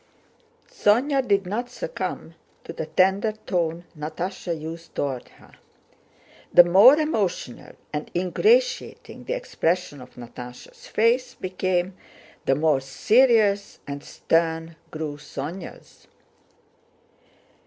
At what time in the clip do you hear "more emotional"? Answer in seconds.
6.63-7.75